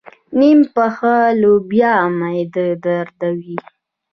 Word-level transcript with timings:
نيم 0.39 0.59
پخه 0.73 1.15
لوبیا 1.41 1.95
معده 2.19 2.67
دردوي. 2.83 3.57